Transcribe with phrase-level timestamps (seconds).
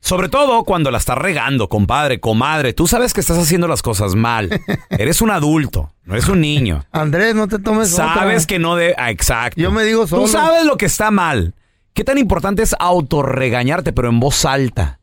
[0.00, 2.72] Sobre todo cuando la estás regando, compadre, comadre.
[2.72, 4.48] Tú sabes que estás haciendo las cosas mal.
[4.90, 6.84] Eres un adulto, no eres un niño.
[6.90, 8.46] Andrés, no te tomes Sabes otra.
[8.46, 8.94] que no de...
[8.96, 9.60] ah, exacto.
[9.60, 10.22] Yo me digo solo.
[10.22, 11.54] Tú sabes lo que está mal.
[11.92, 15.00] ¿Qué tan importante es autorregañarte, pero en voz alta?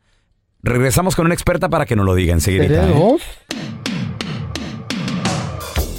[0.64, 2.64] Regresamos con una experta para que nos lo diga enseguida.
[2.64, 3.22] ¿Seré dos?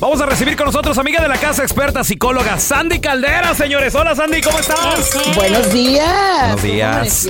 [0.01, 3.95] Vamos a recibir con nosotros, amiga de la casa, experta psicóloga, Sandy Caldera, señores.
[3.97, 5.11] Hola, Sandy, ¿cómo estás?
[5.35, 6.39] Buenos días.
[6.41, 7.29] Buenos días.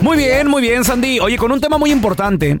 [0.00, 1.20] Muy bien, muy bien, Sandy.
[1.20, 2.58] Oye, con un tema muy importante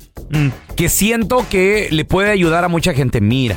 [0.76, 3.22] que siento que le puede ayudar a mucha gente.
[3.22, 3.56] Mira,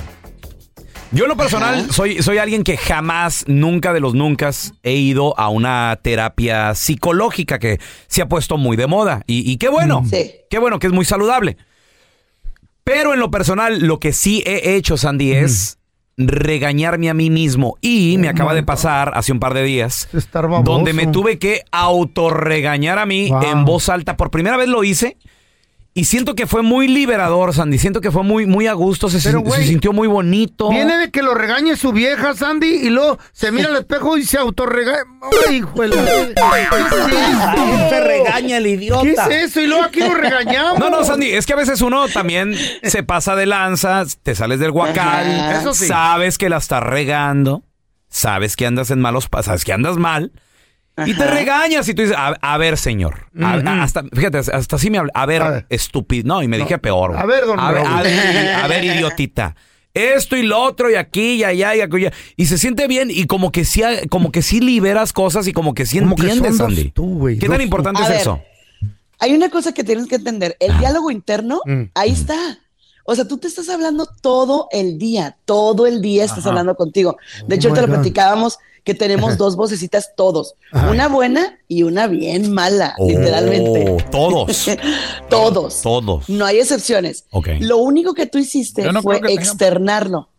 [1.12, 4.52] yo en lo personal soy, soy alguien que jamás, nunca de los nunca,
[4.84, 7.78] he ido a una terapia psicológica que
[8.08, 9.22] se ha puesto muy de moda.
[9.28, 10.32] Y, y qué bueno, Sí.
[10.50, 11.58] qué bueno, que es muy saludable.
[12.86, 15.76] Pero en lo personal, lo que sí he hecho, Sandy, es
[16.20, 17.78] regañarme a mí mismo.
[17.82, 20.08] Y me acaba de pasar hace un par de días,
[20.64, 23.42] donde me tuve que autorregañar a mí Wow.
[23.44, 24.18] en voz alta.
[24.18, 25.18] Por primera vez lo hice.
[26.00, 27.78] Y siento que fue muy liberador, Sandy.
[27.78, 29.10] Siento que fue muy, muy a gusto.
[29.10, 30.70] Se, Pero, sin- güey, se sintió muy bonito.
[30.70, 34.24] Viene de que lo regañe su vieja, Sandy, y luego se mira al espejo y
[34.24, 35.04] se autorregaña.
[35.50, 35.96] ¡Ay, hijo de la-
[36.36, 39.26] ¿Qué es Se regaña el ¿Qué idiota.
[39.28, 39.60] es eso?
[39.62, 40.80] Y luego aquí lo regañamos.
[40.80, 44.60] No, no, Sandy, es que a veces uno también se pasa de lanza, te sales
[44.62, 45.60] del guacal, Ajá.
[45.60, 45.88] Eso sí.
[45.88, 47.64] sabes que la estás regando,
[48.08, 50.32] sabes que andas en malos pasos, sabes que andas mal,
[51.06, 54.90] y te regañas y tú dices, a, a ver, señor, a- hasta, fíjate, hasta así
[54.90, 57.16] me habla, a ver, estúpido, no, y me dije peor.
[57.18, 59.56] A ver, don a ver, a ver, a ver, idiotita.
[59.94, 62.14] Esto y lo otro y aquí y allá y acullá.
[62.38, 65.74] Y se siente bien y como que sí, como que sí liberas cosas y como
[65.74, 66.58] que sí Como entiendes,
[66.94, 67.64] tú, güey, ¿Qué tan tú.
[67.64, 68.22] importante A es ver.
[68.22, 68.40] eso?
[69.20, 70.56] Hay una cosa que tienes que entender.
[70.60, 71.84] El diálogo interno, Mm.
[71.96, 72.60] ahí está.
[73.04, 76.50] O sea, tú te estás hablando todo el día, todo el día estás Ajá.
[76.50, 77.18] hablando contigo.
[77.48, 77.96] De Oh hecho, te lo God.
[77.96, 78.60] platicábamos
[78.90, 80.56] que tenemos dos vocecitas todos.
[80.72, 80.90] Ajá.
[80.90, 83.98] Una buena y una bien mala, Oh, literalmente.
[84.12, 84.66] todos.
[85.30, 85.82] Todos.
[85.84, 86.28] Todos.
[86.30, 87.26] No hay excepciones.
[87.30, 87.50] Ok.
[87.60, 90.30] Lo único que tú hiciste no fue externarlo.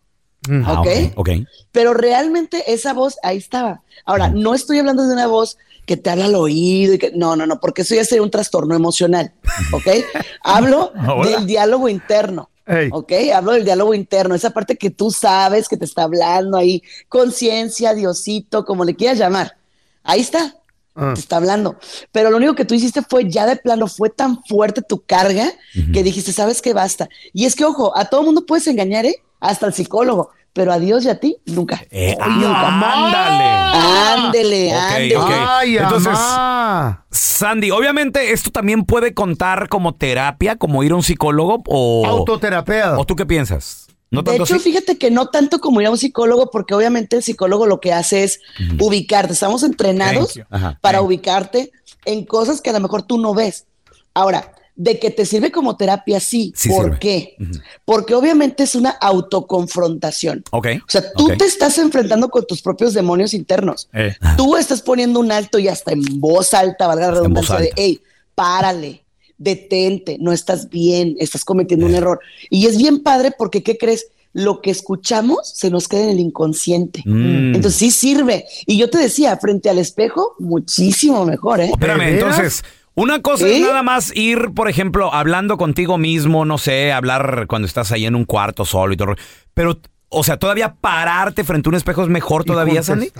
[0.49, 0.63] Mm.
[0.65, 0.87] Ah, ¿ok?
[1.15, 1.29] ok.
[1.71, 3.83] Pero realmente esa voz ahí estaba.
[4.05, 7.35] Ahora, no estoy hablando de una voz que te habla al oído y que no,
[7.35, 9.33] no, no, porque eso ya sería un trastorno emocional,
[9.71, 9.87] ¿ok?
[10.43, 11.29] Hablo Hola.
[11.37, 12.49] del diálogo interno.
[12.65, 12.89] Ey.
[12.91, 13.11] ¿Ok?
[13.33, 17.93] Hablo del diálogo interno, esa parte que tú sabes que te está hablando ahí, conciencia,
[17.93, 19.57] Diosito, como le quieras llamar.
[20.03, 20.55] Ahí está,
[20.93, 21.13] Ah.
[21.15, 21.77] te está hablando.
[22.11, 25.51] Pero lo único que tú hiciste fue ya de plano, fue tan fuerte tu carga
[25.93, 26.73] que dijiste, ¿sabes qué?
[26.73, 27.07] Basta.
[27.33, 29.15] Y es que, ojo, a todo mundo puedes engañar, ¿eh?
[29.41, 31.81] Hasta el psicólogo, pero a Dios y a ti, nunca.
[31.91, 32.25] Eh, ah,
[34.23, 34.27] ándale.
[34.27, 35.17] Ándele, Ok, ándele.
[35.17, 35.31] ok.
[35.47, 37.05] Ay, Entonces, amá.
[37.11, 42.05] Sandy, obviamente esto también puede contar como terapia, como ir a un psicólogo o...
[42.05, 42.97] Autoterapia.
[42.97, 43.87] ¿O tú qué piensas?
[44.09, 44.59] ¿No de hecho, así?
[44.59, 47.93] fíjate que no tanto como ir a un psicólogo, porque obviamente el psicólogo lo que
[47.93, 48.41] hace es
[48.77, 49.31] ubicarte.
[49.31, 50.37] Estamos entrenados.
[50.49, 50.77] Ajá.
[50.81, 51.71] para ubicarte
[52.03, 53.67] en cosas que a lo mejor tú no ves.
[54.13, 54.51] Ahora,
[54.81, 56.53] de que te sirve como terapia, sí.
[56.55, 56.99] Sí ¿Por sirve.
[56.99, 57.35] qué?
[57.85, 60.43] Porque obviamente es una autoconfrontación.
[60.49, 60.67] Ok.
[60.81, 63.89] O sea, tú te estás enfrentando con tus propios demonios internos.
[63.93, 64.15] Eh.
[64.37, 68.01] Tú estás poniendo un alto y hasta en voz alta, valga la redundancia, de, hey,
[68.33, 69.03] párale,
[69.37, 72.19] detente, no estás bien, estás cometiendo un error.
[72.49, 74.07] Y es bien padre porque, ¿qué crees?
[74.33, 77.03] Lo que escuchamos se nos queda en el inconsciente.
[77.05, 77.53] Mm.
[77.53, 78.45] Entonces sí sirve.
[78.65, 81.69] Y yo te decía, frente al espejo, muchísimo mejor, ¿eh?
[81.71, 82.63] Espérame, entonces,
[82.95, 87.65] una cosa es nada más ir, por ejemplo, hablando contigo mismo, no sé, hablar cuando
[87.65, 89.15] estás ahí en un cuarto solo y todo.
[89.53, 89.79] Pero,
[90.09, 93.11] o sea, todavía pararte frente a un espejo es mejor todavía, Sandy.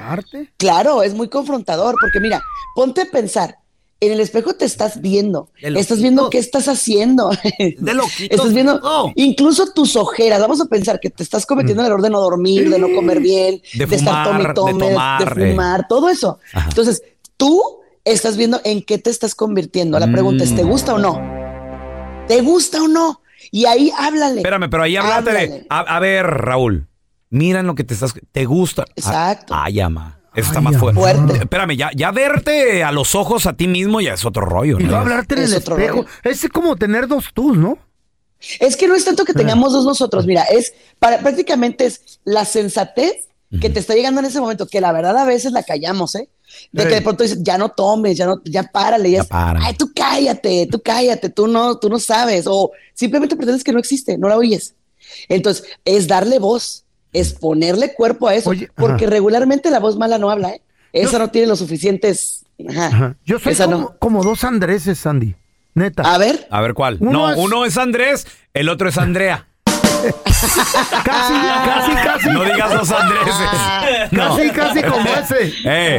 [0.58, 2.42] Claro, es muy confrontador, porque mira,
[2.76, 3.58] ponte a pensar.
[4.04, 7.30] En el espejo te estás viendo, estás viendo qué estás haciendo,
[7.78, 8.36] De loquito.
[8.36, 9.12] estás viendo No.
[9.16, 10.42] incluso tus ojeras.
[10.42, 13.20] Vamos a pensar que te estás cometiendo el error de no dormir, de no comer
[13.20, 15.52] bien, De de, estar fumar, tome de tome, de, eh.
[15.52, 16.40] fumar, todo eso.
[16.52, 16.70] Ajá.
[16.70, 17.04] Entonces,
[17.38, 17.62] tú
[18.06, 20.00] estás viendo en qué te estás convirtiendo.
[20.00, 20.68] La pregunta es, ¿te Mm.
[20.70, 21.20] gusta o no?
[22.28, 23.22] ¿Te gusta o no?
[23.52, 24.38] Y ahí háblale.
[24.38, 25.66] Espérame, pero ahí háblate de.
[25.70, 26.88] A, a ver, Raúl,
[27.30, 28.14] mira en lo que te estás.
[28.32, 28.86] ¿Te gusta?
[28.96, 29.54] Exacto.
[29.54, 30.20] Ah, Ay, ama.
[30.34, 31.00] Eso está Ay, más fuerte.
[31.02, 31.38] fuerte.
[31.40, 34.84] Espérame, ya, ya verte a los ojos a ti mismo ya es otro rollo, Y
[34.84, 34.92] ¿no?
[34.92, 35.96] no hablarte en Es el otro espejo.
[35.98, 36.08] rollo.
[36.24, 37.78] Es como tener dos tus, ¿no?
[38.60, 42.46] Es que no es tanto que tengamos dos nosotros, mira, es para, prácticamente es la
[42.46, 43.28] sensatez
[43.60, 46.30] que te está llegando en ese momento, que la verdad a veces la callamos, ¿eh?
[46.72, 49.28] De que de pronto dices, ya no tomes, ya no, ya párale, ya, Ya es,
[49.28, 49.66] párale.
[49.66, 53.80] ay, tú cállate, tú cállate, tú no, tú no sabes, o simplemente pretendes que no
[53.80, 54.76] existe, no la oyes.
[55.30, 58.74] Entonces, es darle voz, es ponerle cuerpo a eso, Oye, ajá.
[58.76, 60.62] porque regularmente la voz mala no habla, ¿eh?
[60.94, 62.46] Esa no tiene los suficientes.
[62.70, 62.88] Ajá.
[62.88, 63.16] Ajá.
[63.26, 63.96] Yo soy Esa como, no.
[64.00, 65.36] como dos Andreses, Sandy.
[65.74, 66.04] Neta.
[66.04, 66.98] A ver, A ver cuál.
[67.00, 69.48] Uno no, es- uno es Andrés, el otro es Andrea.
[71.04, 71.34] Casi,
[71.66, 72.30] casi, casi.
[72.30, 74.12] No digas los Andreses.
[74.12, 74.36] No.
[74.36, 75.54] Casi, casi como ese.
[75.66, 75.98] Eh.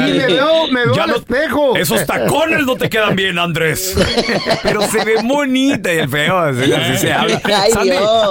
[0.00, 1.76] Y me veo, me veo Ya al no- espejo.
[1.76, 3.94] Esos tacones no te quedan bien, Andrés.
[4.62, 7.40] Pero se ve bonita y el feo, así, así se habla.
[7.44, 7.72] Ay.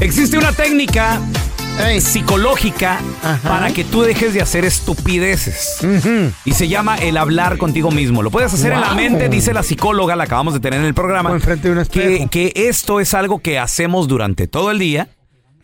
[0.00, 1.20] Existe una técnica
[1.78, 2.00] Ey.
[2.00, 3.48] psicológica Ajá.
[3.48, 5.78] para que tú dejes de hacer estupideces.
[6.44, 8.22] Y se llama el hablar contigo mismo.
[8.22, 10.94] Lo puedes hacer en la mente, dice la psicóloga, la acabamos de tener en el
[10.94, 11.30] programa.
[11.30, 12.30] Enfrente de un que, espejo.
[12.30, 15.08] que esto es algo que hacemos durante todo el día.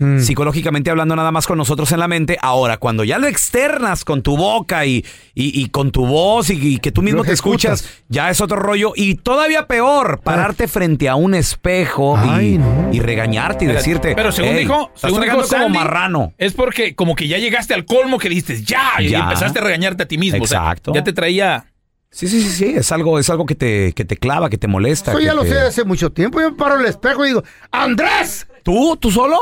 [0.02, 0.20] Mm.
[0.20, 2.38] Psicológicamente hablando nada más con nosotros en la mente.
[2.42, 5.04] Ahora, cuando ya lo externas con tu boca y,
[5.34, 8.40] y- y con tu voz y, y que tú mismo Lo te escuchas, ya es
[8.40, 8.92] otro rollo.
[8.96, 12.90] Y todavía peor, pararte frente a un espejo y, Ay, no.
[12.92, 14.14] y regañarte y decirte.
[14.14, 16.32] Pero según "Ey, dijo, según dijo como Sandy, marrano.
[16.38, 19.20] Es porque como que ya llegaste al colmo que dijiste ya, y Ya.
[19.20, 20.42] empezaste a regañarte a ti mismo.
[20.42, 20.92] o sea, Exacto.
[20.94, 21.66] ya te traía.
[22.10, 22.64] Sí, sí, sí, sí.
[22.76, 25.12] Es algo, es algo que te, que te clava, que te molesta.
[25.12, 26.40] Eso ya lo te- sé hace mucho tiempo.
[26.42, 28.46] Yo me paro el espejo y digo, ¡Andrés!
[28.62, 28.96] ¿Tú?
[29.00, 29.38] ¿Tú solo?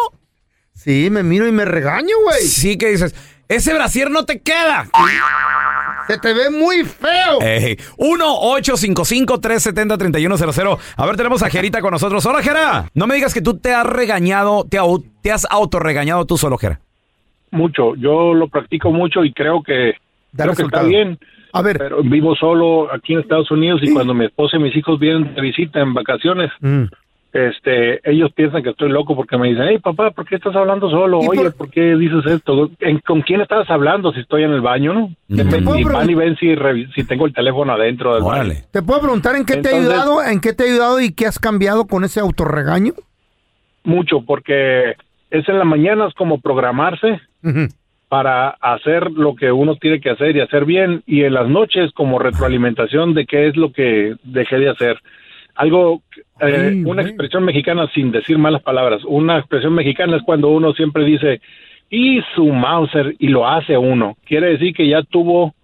[0.72, 2.41] Sí, me miro y me regaño, güey.
[2.43, 3.15] Sí, que dices,
[3.48, 4.86] ese brasier no te queda.
[6.06, 7.41] Se te ve muy feo.
[7.43, 10.79] Ey, 1-855-370-3100.
[10.96, 12.24] A ver, tenemos a Gerita con nosotros.
[12.27, 12.86] Hola, Gera.
[12.94, 16.58] No me digas que tú te has regañado, te, au- te has autorregañado tú solo,
[16.58, 16.81] Gera.
[17.50, 17.94] mucho.
[17.96, 19.94] Yo lo practico mucho y creo que,
[20.32, 20.89] Da creo que está resultado.
[20.89, 21.19] bien.
[21.53, 21.79] A ver.
[21.79, 25.34] Pero vivo solo aquí en Estados Unidos y cuando mi esposa y mis hijos vienen
[25.34, 26.84] de visita en vacaciones, Mm.
[27.32, 30.91] Este, ellos piensan que estoy loco porque me dicen, hey papá, ¿por qué estás hablando
[30.91, 31.20] solo?
[31.22, 31.70] ¿Y Oye, por- por...
[31.70, 32.70] qué dices esto?
[32.81, 35.08] ¿En- ¿Con quién estás hablando si estoy en el baño, no?
[35.29, 36.55] ¿Te y pregun- van y ven si,
[36.94, 38.34] si tengo el teléfono adentro del baño.
[38.41, 38.65] Órale.
[38.72, 40.22] ¿Te puedo preguntar en qué te ha ayudado?
[40.25, 42.94] ¿En qué te ha ayudado y qué has cambiado con ese autorregaño?
[43.84, 44.94] Mucho, porque
[45.31, 47.20] es en las mañanas como programarse
[48.08, 51.93] para hacer lo que uno tiene que hacer y hacer bien y en las noches
[51.94, 54.99] como retroalimentación de qué es lo que dejé de hacer.
[55.55, 56.03] Algo,
[56.41, 61.05] eh, una expresión mexicana sin decir malas palabras, una expresión mexicana es cuando uno siempre
[61.05, 61.41] dice
[61.91, 64.17] y su Mauser y lo hace uno.
[64.25, 65.55] Quiere decir que ya tuvo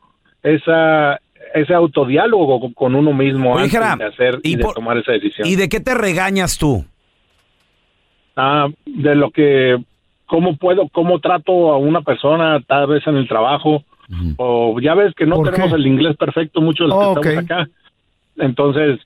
[0.42, 1.20] esa
[1.54, 4.98] ese autodiálogo con- uno mismo Oye, antes Jera, de hacer y, y de por- tomar
[4.98, 5.46] esa decisión.
[5.48, 6.84] ¿Y de qué te regañas tú?
[8.36, 9.78] Ah, de lo que,
[10.26, 13.84] cómo puedo, cómo trato a una persona, tal vez en el trabajo,
[14.36, 15.76] o ya ves que no ¿Por tenemos qué?
[15.76, 17.50] el inglés perfecto, muchos de los Oh, que estamos ok.
[17.50, 17.70] acá,
[18.38, 19.00] Entonces,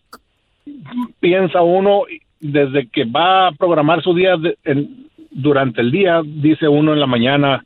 [1.21, 2.03] piensa uno,
[2.41, 7.01] desde que va a programar su día de- en- durante el día, dice uno en
[7.01, 7.65] la mañana,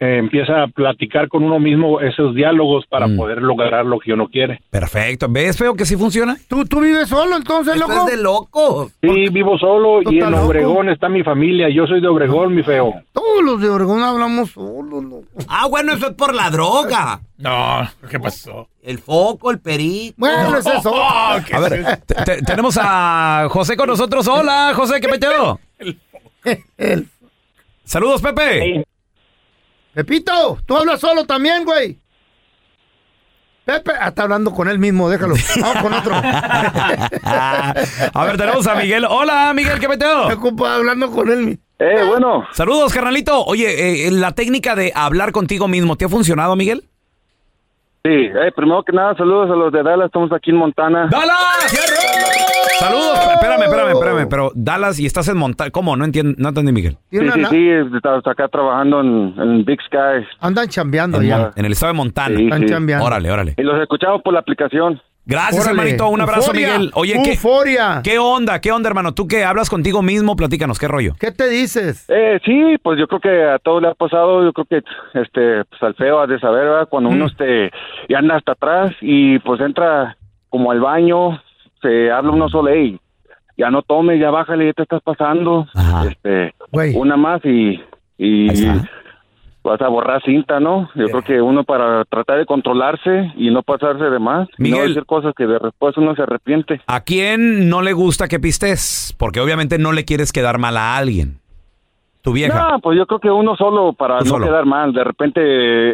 [0.00, 3.16] eh, empieza a platicar con uno mismo esos diálogos para Mm.
[3.16, 4.60] poder lograr lo que uno quiere.
[4.70, 5.26] Perfecto.
[5.28, 6.36] ¿Ves, feo, que sí funciona?
[6.48, 8.06] ¿Tú, tú vives solo entonces, loco?
[8.16, 8.90] loco.
[9.00, 10.44] Sí, vivo solo ¿Tú y en loco?
[10.46, 11.68] Obregón está mi familia.
[11.68, 12.94] Yo soy de Obregón, mi feo.
[13.12, 15.24] Todos los de Oregón hablamos solos, loco.
[15.48, 17.20] Ah, bueno, eso es por la droga.
[17.38, 18.68] No, ¿qué pasó?
[18.82, 20.14] El foco, el perico.
[20.18, 20.92] Bueno, es eso.
[20.94, 22.06] Oh, ¿qué A ver, es?
[22.06, 24.26] te- te- tenemos a José con nosotros.
[24.28, 25.58] Hola, José, ¿qué peteo?
[26.78, 27.06] El-
[27.84, 28.84] Saludos, Pepe.
[29.98, 31.98] Pepito, tú hablas solo también, güey.
[33.64, 35.34] Pepe, ah, está hablando con él mismo, déjalo.
[35.60, 36.14] Vamos con otro.
[36.14, 39.04] a ver, tenemos a Miguel.
[39.10, 40.22] Hola, Miguel, ¿qué peteo?
[40.22, 41.58] Está ocupado hablando con él.
[41.80, 42.46] Eh, bueno.
[42.52, 43.44] Saludos, carnalito.
[43.44, 46.84] Oye, eh, la técnica de hablar contigo mismo, ¿te ha funcionado, Miguel?
[48.04, 51.08] Sí, eh, primero que nada, saludos a los de Dallas, estamos aquí en Montana.
[51.10, 51.74] ¡Dallas!
[52.78, 53.18] Saludos.
[53.34, 54.28] Espérame, espérame, espérame.
[54.28, 55.70] Pero Dallas y estás en Montana.
[55.70, 55.96] ¿Cómo?
[55.96, 56.96] No entiendo, no entendí, Miguel.
[57.10, 60.26] Sí, sí, sí, estamos acá trabajando en, en Big Sky.
[60.40, 61.50] Andan chambeando En, ya.
[61.56, 62.36] En el estado de Montana.
[62.36, 62.66] Sí, Están sí.
[62.66, 63.04] chambeando.
[63.06, 63.54] Órale, órale.
[63.56, 65.00] Y los escuchamos por la aplicación.
[65.26, 65.80] Gracias, Órale.
[65.80, 66.08] hermanito.
[66.08, 66.68] Un abrazo, Euforia.
[66.78, 66.90] Miguel.
[66.94, 68.00] Oye, ¿qué, Euforia.
[68.02, 68.60] ¿qué onda?
[68.62, 69.12] ¿Qué onda, hermano?
[69.12, 71.12] Tú que hablas contigo mismo, platícanos, ¿qué rollo?
[71.20, 72.06] ¿Qué te dices?
[72.08, 74.76] Eh, sí, pues yo creo que a todos le ha pasado, yo creo que
[75.20, 76.88] este, pues al feo ha de saber, ¿verdad?
[76.88, 77.12] Cuando Mm.
[77.12, 77.70] uno este,
[78.08, 80.16] ya anda hasta atrás y pues entra
[80.48, 81.42] como al baño,
[81.82, 82.98] se habla uno solo, hey,
[83.56, 85.66] ya no tomes, ya bájale, ya te estás pasando.
[86.08, 86.54] Este,
[86.96, 87.80] una más y,
[88.18, 88.48] y
[89.64, 90.88] vas a borrar cinta, ¿no?
[90.94, 94.76] Yo creo que uno para tratar de controlarse y no pasarse de más, y no
[94.76, 94.88] Miguel.
[94.88, 96.80] decir cosas que de después uno se arrepiente.
[96.86, 99.14] ¿A quién no le gusta que pistes?
[99.18, 101.38] Porque obviamente no le quieres quedar mal a alguien.
[102.22, 102.70] Tu vieja.
[102.72, 104.46] No, pues yo creo que uno solo para Tú no solo.
[104.46, 104.92] quedar mal.
[104.92, 105.40] De repente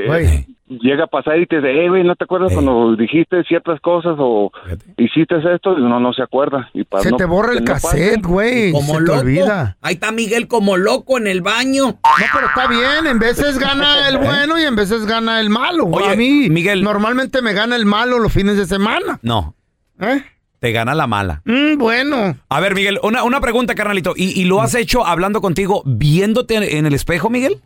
[0.07, 3.81] eh, llega a pasar y te dice, eh, güey, ¿no te acuerdas cuando dijiste ciertas
[3.81, 4.51] cosas o
[4.97, 5.79] hiciste esto?
[5.79, 6.71] Y uno no se acuerda.
[6.73, 8.73] Y para Se no- te borra el no cassette, güey.
[8.73, 9.77] Como Se te olvida.
[9.83, 11.85] Ahí está Miguel como loco en el baño.
[11.87, 13.07] No, pero está bien.
[13.07, 15.85] En veces gana el bueno y en veces gana el malo.
[15.87, 16.83] Oye, a mí, Miguel.
[16.83, 19.19] Normalmente me gana el malo los fines de semana.
[19.23, 19.55] No.
[20.01, 20.23] ¿Eh?
[20.61, 21.43] Te gana la mala.
[21.45, 22.37] Mm, bueno.
[22.49, 24.15] A ver, Miguel, una, una pregunta, carnalito.
[24.17, 27.61] ¿Y, y lo has hecho hablando contigo, viéndote en el espejo, Miguel?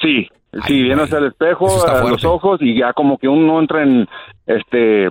[0.00, 0.28] Sí,
[0.66, 3.82] sí, viéndose al espejo, Eso está a los ojos y ya como que uno entra
[3.82, 4.08] en,
[4.46, 5.06] este,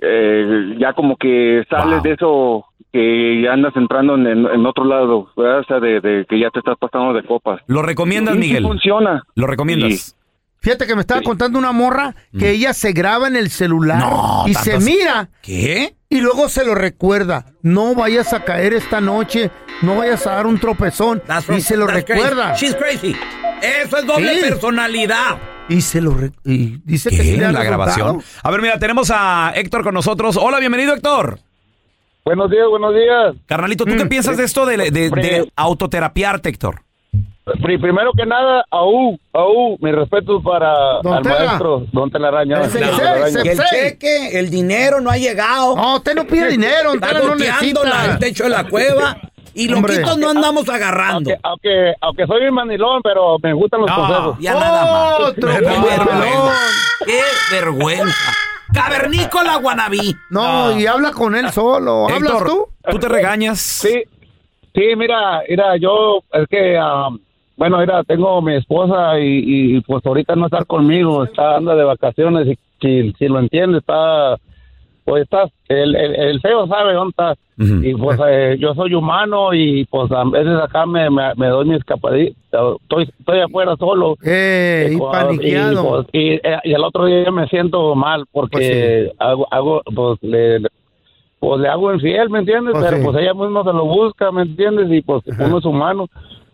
[0.00, 5.60] eh, ya como que sales de eso que ya andas entrando en, otro lado, ¿verdad?
[5.60, 7.62] O sea, de, de que ya te estás pasando de copas.
[7.66, 8.62] ¿Lo recomiendas, Sí, sí Miguel?
[8.64, 9.22] funciona.
[9.34, 10.14] ¿Lo recomiendas?
[10.62, 12.54] Fíjate que me estaba contando una morra que Mm.
[12.54, 14.04] ella se graba en el celular
[14.46, 15.96] y se tantas- mira ¿Qué?
[16.08, 17.46] y luego se lo recuerda.
[17.62, 19.50] No vayas a caer esta noche,
[19.82, 21.20] no vayas a dar un tropezón.
[21.56, 22.50] y se lo That's recuerda.
[22.52, 22.66] crazy.
[22.66, 23.16] She's crazy.
[23.60, 24.40] Eso es doble Sí.
[24.50, 25.38] personalidad.
[25.68, 27.36] Y se lo re- y dice que sí ¿Qué?
[27.38, 28.16] le ha La grabación.
[28.18, 28.40] resultado.
[28.42, 30.36] A ver, mira, tenemos a Héctor con nosotros.
[30.36, 31.40] Hola, bienvenido, Héctor.
[32.24, 33.34] Buenos días, buenos días.
[33.46, 33.98] Carnalito, ¿tú Mm.
[33.98, 35.52] qué piensas de esto de, de, de Hombre.
[35.56, 36.82] autoterapiarte, Héctor?
[37.60, 41.38] Pri- Primero que nada, aú, aú, mi respeto para Don al Tela.
[41.44, 42.60] maestro, don Telaraña.
[42.60, 43.44] Don.
[43.44, 45.74] Y el cheque, el dinero no ha llegado.
[45.74, 48.04] No, usted no pide dinero, Está usted no necesita.
[48.12, 49.16] el techo de la cueva
[49.54, 49.94] y Hombre.
[49.96, 51.30] loquitos no andamos agarrando.
[51.30, 53.96] Aunque, aunque, aunque soy un manilón, pero me gustan los No.
[53.96, 54.36] consejos.
[54.38, 55.20] Ya nada más.
[55.30, 56.54] Otro Qué vergüenza.
[57.04, 57.20] Qué
[57.50, 58.32] vergüenza.
[58.72, 60.14] Cavernícola guanabí.
[60.30, 62.04] No, y habla con él solo.
[62.08, 62.68] ¿Hablas Héctor, tú?
[62.90, 63.60] ¿tú te regañas?
[63.60, 64.02] Sí,
[64.74, 67.18] sí, mira, mira, yo es que, um,
[67.56, 71.84] bueno, mira, tengo mi esposa y, y, pues ahorita no está conmigo, está anda de
[71.84, 74.36] vacaciones y si, si lo entiende está,
[75.04, 77.34] pues está, el, el, el feo sabe dónde está.
[77.58, 81.64] Y pues eh, yo soy humano y pues a veces acá me, me, me doy
[81.66, 82.34] mi escapadita,
[82.82, 84.16] estoy, estoy afuera solo.
[84.24, 85.72] Eh, y Y, pues, paniqueado.
[85.72, 90.18] y, pues, y, eh, y el otro día me siento mal porque hago, hago, pues
[90.22, 90.68] le, le-
[91.38, 92.72] pues le hago infiel, ¿me entiendes?
[92.72, 93.02] Pues Pero sí.
[93.04, 94.90] pues ella misma se lo busca, ¿me entiendes?
[94.90, 96.06] Y pues uno es humano.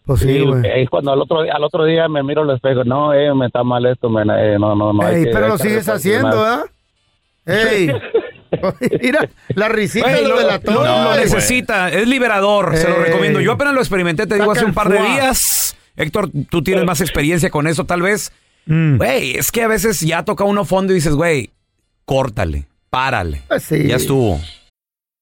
[0.09, 0.63] Pues sí, güey.
[0.83, 3.45] es cuando al otro, día- al otro día me miro al espejo, no, eh, me
[3.47, 5.07] está mal esto, me, eh, no, no, no.
[5.07, 6.31] Ey, pero lo sigues haciendo.
[6.31, 6.61] ¿verdad?
[7.45, 7.91] Ey.
[9.03, 10.73] Mira, la risita Güey, lo, lo, delató.
[10.73, 11.21] lo- lo güey.
[11.21, 13.41] necesita, es liberador, se lo recomiendo.
[13.43, 15.77] Yo apenas lo experimenté, te digo, hace un par de días.
[15.97, 18.33] Héctor, tú tienes más experiencia con eso, tal vez.
[18.65, 18.97] Mm.
[18.97, 21.51] Güey, es que a veces ya toca uno fondo y dices, güey,
[22.07, 23.43] córtale, párale.
[23.49, 23.87] Pues sí.
[23.87, 24.41] Ya estuvo.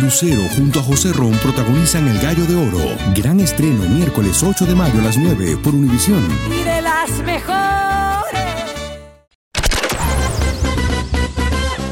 [0.00, 2.96] Lucero junto a José Ron protagonizan El Gallo de Oro.
[3.14, 6.26] Gran estreno miércoles 8 de mayo a las 9 por Univisión.
[6.50, 7.58] Y de las mejores.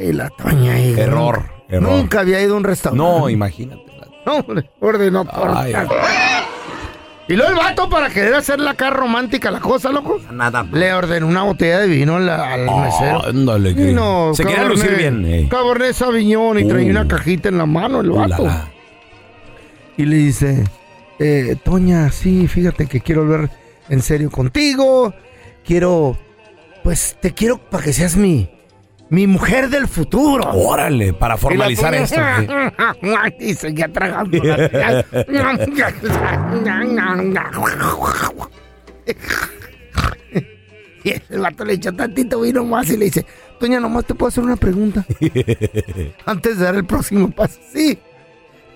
[0.00, 0.94] Y la Toña ahí.
[0.98, 1.92] Error, error.
[1.92, 3.20] Nunca había ido a un restaurante.
[3.20, 3.89] No, imagínate.
[4.26, 5.72] No, le ordenó por Ay.
[7.28, 10.66] Y luego el vato, para querer hacerle acá romántica la cosa, loco, Nada.
[10.72, 13.24] le ordenó una botella de vino al, al mesero.
[13.24, 15.24] Ándale, que- Vino, Se quiere lucir bien.
[15.26, 15.48] eh.
[15.48, 16.90] Cabernet Sauvignon y traía Uh.
[16.90, 18.44] una cajita en la mano el Uh, la, vato.
[18.46, 18.68] la.
[19.96, 20.64] Y le dice,
[21.20, 23.48] eh, Toña, sí, fíjate que quiero hablar
[23.88, 25.14] en serio contigo.
[25.64, 26.18] Quiero,
[26.82, 28.50] pues te quiero para que seas mi,
[29.10, 30.44] mi mujer del futuro.
[30.52, 32.20] Órale, para formalizar esto.
[33.40, 34.36] Y seguía tragando.
[34.36, 34.40] y
[41.30, 43.26] el vato le echó tantito vino más y le dice,
[43.58, 45.04] Toña, nomás te puedo hacer una pregunta
[46.26, 47.60] antes de dar el próximo paso.
[47.72, 47.98] Sí.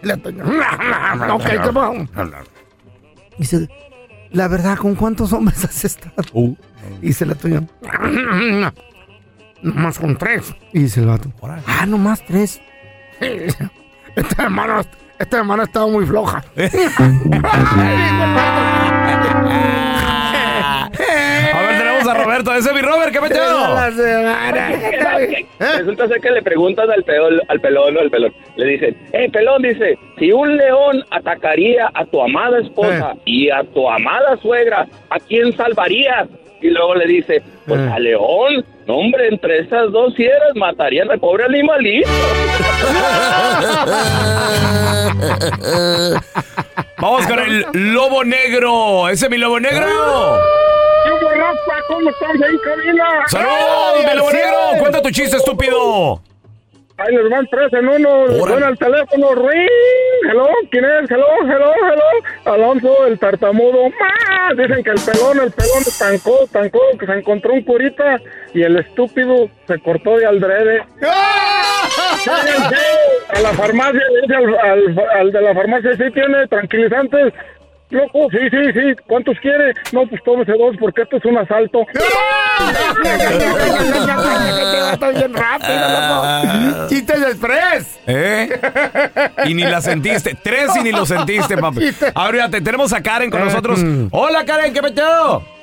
[0.03, 0.45] Y la Toña,
[1.31, 1.95] ok, ¿qué pasó?"
[3.39, 3.69] Dice,
[4.31, 6.25] la verdad, ¿con cuántos hombres has estado?
[6.33, 6.55] Uh.
[7.01, 7.67] Y dice la Toña,
[9.65, 10.55] nomás con tres.
[10.73, 11.31] Y dice el vato,
[11.67, 12.61] ah, nomás tres.
[13.21, 14.85] Esta hermana,
[15.19, 16.45] esta hermana estaba muy floja.
[21.55, 22.55] A ver, tenemos a Roberto.
[22.55, 23.77] Ese es mi Robert, ¿qué metido?
[25.79, 28.35] Resulta ser que le preguntan al pelón, al pelón, al pelón.
[28.57, 33.65] Le dicen, eh, pelón, dice, si un león atacaría a tu amada esposa y a
[33.65, 36.29] tu amada suegra, ¿a quién salvarías?
[36.65, 37.91] Y luego le dice, pues Eh.
[37.95, 38.65] a león.
[38.87, 42.09] No, hombre, entre esas dos fieras matarían al pobre animalito.
[46.99, 49.09] Vamos con el lobo negro.
[49.11, 49.87] Ese es mi lobo negro.
[51.89, 53.05] ¿Cómo estás ahí, cabina?
[53.29, 54.57] ¡Saludos, mi lobo negro!
[54.81, 56.21] Cuenta tu chiste, estúpido.
[56.97, 58.29] Ahí les van tres en uno.
[58.29, 59.35] Suena el teléfono.
[59.35, 59.69] Ring.
[60.31, 60.47] Hello.
[60.71, 61.11] ¿Quién es?
[61.11, 62.53] Hello, hello, hello.
[62.55, 63.89] Alonso, el tartamudo.
[63.91, 64.57] ¡Más!
[64.57, 68.19] Dicen que el pelón, el pelón tancó, tancó, que se encontró un curita
[68.53, 70.85] y el estúpido se cortó de aldrede.
[72.23, 72.31] Sí.
[73.29, 77.33] A la farmacia, dice al, al- al de la farmacia, sí tiene tranquilizantes.
[77.91, 78.95] Loco, sí, sí, sí.
[79.07, 79.73] ¿Cuántos quiere?
[79.93, 81.85] No, pues tómese dos porque esto es un asalto.
[85.15, 86.89] Bien rápido.
[86.89, 87.99] Chistes estrés.
[88.07, 88.61] ¿Eh?
[89.47, 90.37] Y ni la sentiste.
[90.43, 91.91] Tres y ni lo sentiste, papi.
[92.15, 93.81] A ver, fíjate, tenemos a Karen con nosotros.
[94.11, 95.54] Hola, Karen, ¿qué metido?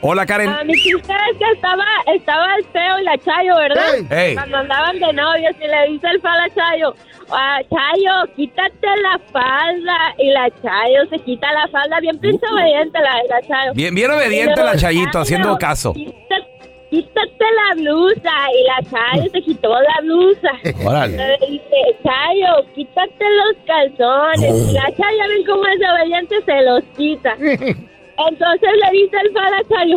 [0.00, 0.48] Hola, Karen.
[0.48, 4.34] A mi chiste es que estaba, estaba el feo y la Chayo, ¿verdad?
[4.34, 6.94] Cuando andaban de novios y le dice el a la Chayo,
[7.30, 10.14] "Ah, Chayo, quítate la falda.
[10.18, 13.72] Y la Chayo se quita la falda, bien pinche obediente la, la Chayo.
[13.74, 15.92] Bien, bien obediente luego, la Chayito, "Chayo, haciendo caso.
[15.94, 16.52] quítate-
[16.90, 18.30] Quítate la blusa.
[18.52, 20.50] Y la Chayo se quitó la blusa.
[20.88, 21.16] Órale.
[21.16, 24.70] Le dice, Chayo, quítate los calzones.
[24.70, 27.36] Y la Chayo, ven cómo es obediente, se los quita.
[28.16, 29.96] Entonces le dice el feo a la Chayo,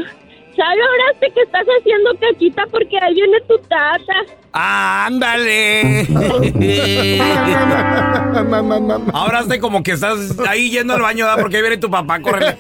[0.56, 4.26] Chayo, ahora sé que estás haciendo caquita porque ahí viene tu tata.
[4.60, 6.08] ¡Ándale!
[9.14, 11.42] Ahora sé como que estás ahí yendo al baño, ¿verdad?
[11.42, 12.58] Porque ahí viene tu papá, corre.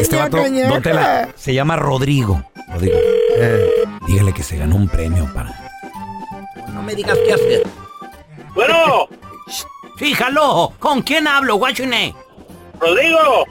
[0.00, 0.36] Este vato,
[0.68, 2.42] don Tela, se llama Rodrigo.
[2.68, 2.98] Rodrigo.
[4.06, 5.54] Dígale que se ganó un premio para.
[6.74, 7.62] No me digas qué hacer.
[8.54, 9.08] Bueno.
[10.00, 12.14] Fíjalo, ¿con quién hablo, guachune?
[12.80, 13.44] Rodrigo.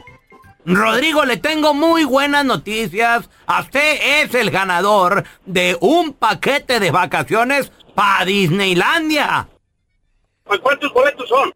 [0.66, 3.30] Rodrigo, le tengo muy buenas noticias.
[3.46, 9.48] A Usted es el ganador de un paquete de vacaciones para Disneylandia.
[10.44, 11.54] ¿Cuántos boletos son?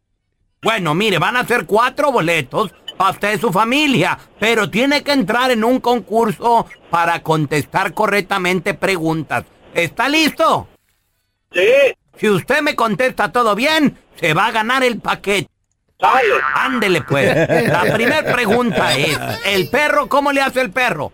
[0.61, 5.13] Bueno, mire, van a ser cuatro boletos para usted y su familia, pero tiene que
[5.13, 9.43] entrar en un concurso para contestar correctamente preguntas.
[9.73, 10.67] ¿Está listo?
[11.51, 11.95] Sí.
[12.17, 15.49] Si usted me contesta todo bien, se va a ganar el paquete.
[15.99, 16.33] Sale.
[16.55, 17.33] Ándele pues.
[17.67, 21.11] La primera pregunta es, ¿el perro cómo le hace el perro?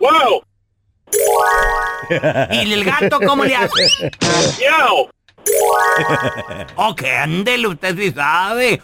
[0.00, 0.42] ¡Wow!
[2.50, 3.88] ¿Y el gato cómo le hace?
[4.58, 5.08] ¡Miau!
[6.76, 8.82] Ok, ándele, usted sí sabe.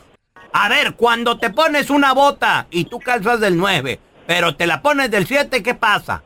[0.53, 4.83] A ver, cuando te pones una bota y tú calzas del 9, pero te la
[4.83, 6.23] pones del 7, ¿qué pasa?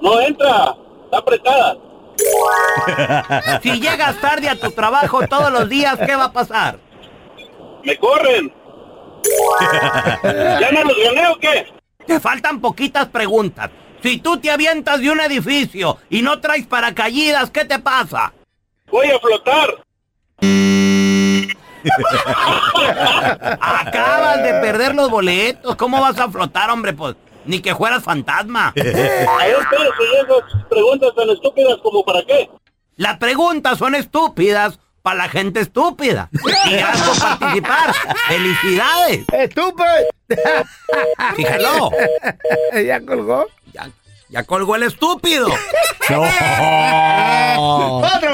[0.00, 0.74] No entra.
[1.04, 1.76] Está apretada.
[3.62, 6.78] Si llegas tarde a tu trabajo todos los días, ¿qué va a pasar?
[7.84, 8.52] Me corren.
[10.22, 11.66] ¿Ya no los gané o qué?
[12.06, 13.70] Te faltan poquitas preguntas.
[14.02, 18.32] Si tú te avientas de un edificio y no traes paracaídas, ¿qué te pasa?
[18.90, 19.84] Voy a flotar.
[23.60, 25.76] Acabas de perder los boletos.
[25.76, 26.92] ¿Cómo vas a flotar, hombre?
[26.92, 27.16] Pues
[27.48, 28.68] ni que fueras fantasma.
[28.68, 29.26] A ver,
[29.70, 32.50] pero si esas preguntas tan estúpidas como para qué.
[32.96, 36.28] Las preguntas son estúpidas para la gente estúpida.
[36.66, 37.94] Y gracias por participar.
[38.28, 39.24] ¡Felicidades!
[39.32, 39.88] ¡Estúpido!
[41.36, 41.90] Fíjalo.
[42.86, 43.46] ¿Ya colgó?
[44.28, 45.48] Ya colgó el estúpido.
[46.10, 47.56] ¡Otra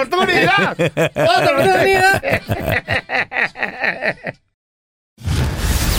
[0.03, 0.73] oportunidad!
[0.73, 2.21] ¡Otra oportunidad!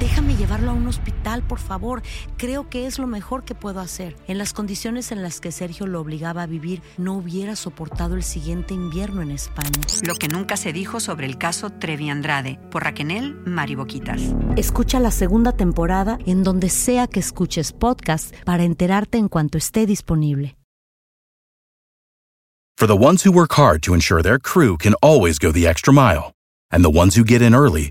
[0.00, 2.02] Déjame llevarlo a un hospital, por favor.
[2.36, 4.14] Creo que es lo mejor que puedo hacer.
[4.28, 8.22] En las condiciones en las que Sergio lo obligaba a vivir, no hubiera soportado el
[8.22, 9.80] siguiente invierno en España.
[10.06, 14.20] Lo que nunca se dijo sobre el caso Trevi Andrade por Raquel Mariboquitas.
[14.56, 19.84] Escucha la segunda temporada en donde sea que escuches podcast para enterarte en cuanto esté
[19.84, 20.56] disponible.
[22.78, 25.92] For the ones who work hard to ensure their crew can always go the extra
[25.92, 26.34] mile,
[26.70, 27.90] and the ones who get in early